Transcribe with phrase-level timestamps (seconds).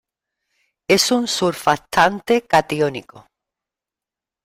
[0.87, 3.27] Es un surfactante catiónico.